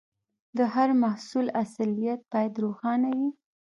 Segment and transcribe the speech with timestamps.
[0.57, 3.29] د هر محصول اصليت باید روښانه وي.